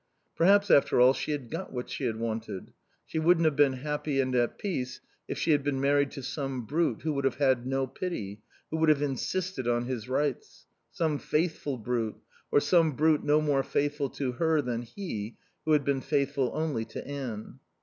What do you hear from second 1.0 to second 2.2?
she had got what she had